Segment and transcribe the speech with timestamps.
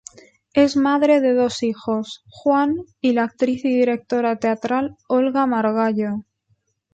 [0.55, 6.23] Es madre de dos hijos, Juan, y la actriz y directora teatral Olga Margallo.